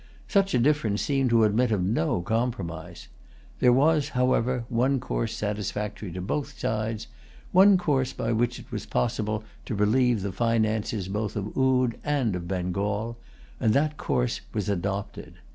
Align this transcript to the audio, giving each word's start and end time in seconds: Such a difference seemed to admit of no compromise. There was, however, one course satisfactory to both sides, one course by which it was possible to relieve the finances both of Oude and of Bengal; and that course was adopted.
Such 0.27 0.55
a 0.55 0.57
difference 0.57 1.03
seemed 1.03 1.29
to 1.29 1.43
admit 1.43 1.71
of 1.71 1.83
no 1.83 2.23
compromise. 2.23 3.07
There 3.59 3.71
was, 3.71 4.09
however, 4.17 4.65
one 4.67 4.99
course 4.99 5.31
satisfactory 5.37 6.11
to 6.13 6.21
both 6.21 6.57
sides, 6.57 7.05
one 7.51 7.77
course 7.77 8.11
by 8.11 8.31
which 8.31 8.57
it 8.57 8.71
was 8.71 8.87
possible 8.87 9.43
to 9.65 9.75
relieve 9.75 10.23
the 10.23 10.31
finances 10.31 11.07
both 11.07 11.35
of 11.35 11.55
Oude 11.55 11.99
and 12.03 12.35
of 12.35 12.47
Bengal; 12.47 13.19
and 13.59 13.73
that 13.75 13.97
course 13.97 14.41
was 14.55 14.69
adopted. 14.69 15.35